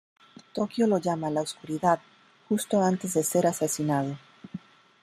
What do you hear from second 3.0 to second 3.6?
de ser